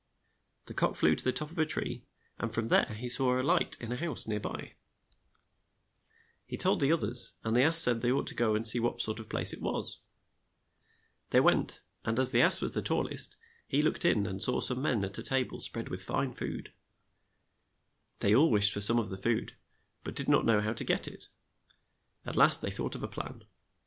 The 0.65 0.73
cock 0.73 0.95
flew 0.95 1.13
to 1.15 1.23
the 1.23 1.31
top 1.31 1.51
of 1.51 1.59
a 1.59 1.63
tree, 1.67 2.07
and 2.39 2.51
from 2.51 2.69
there 2.69 2.85
he 2.91 3.07
saw 3.07 3.39
a 3.39 3.43
light 3.43 3.77
in 3.79 3.91
a 3.91 3.95
house 3.95 4.25
near 4.25 4.39
by. 4.39 4.73
56 6.49 6.49
THE 6.49 6.57
TOWN 6.57 6.71
MUSICIANS 6.71 6.73
OF 6.73 6.79
BREMEN 6.79 6.79
He 6.79 6.79
told 6.79 6.79
the 6.79 6.91
oth 7.07 7.11
ers, 7.11 7.33
and 7.43 7.55
the 7.55 7.61
ass 7.61 7.79
said 7.79 8.01
they 8.01 8.11
ought 8.11 8.25
to 8.25 8.33
go 8.33 8.55
and 8.55 8.67
see 8.67 8.79
what 8.79 8.99
sort 8.99 9.19
of 9.19 9.29
place 9.29 9.53
it 9.53 9.61
was. 9.61 9.99
They 11.29 11.39
went, 11.39 11.83
and 12.03 12.17
as 12.17 12.31
the 12.31 12.41
ass 12.41 12.61
was 12.61 12.71
the 12.71 12.81
tall 12.81 13.07
est, 13.09 13.37
he 13.67 13.83
looked 13.83 14.03
in 14.03 14.25
and 14.25 14.41
saw 14.41 14.59
some 14.59 14.81
men 14.81 15.05
at 15.05 15.19
a 15.19 15.21
ta 15.21 15.43
ble 15.43 15.59
spread 15.59 15.89
with 15.89 16.03
fine 16.03 16.33
food. 16.33 16.73
They 18.21 18.33
all 18.33 18.49
wished 18.49 18.73
for 18.73 18.81
some 18.81 18.97
of 18.99 19.09
the 19.11 19.17
food, 19.19 19.55
but 20.03 20.15
did 20.15 20.27
not 20.27 20.45
know 20.45 20.61
how 20.61 20.73
to 20.73 20.83
get 20.83 21.07
it. 21.07 21.27
At 22.25 22.35
last 22.35 22.63
they 22.63 22.71
thought 22.71 22.95
of 22.95 23.03
a 23.03 23.07
plan. 23.07 23.43